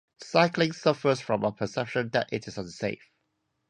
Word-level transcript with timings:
Cycling 0.23 0.71
suffers 0.71 1.21
from 1.21 1.43
a 1.43 1.51
perception 1.51 2.09
that 2.09 2.33
it 2.33 2.47
is 2.47 2.57
unsafe. 2.57 3.11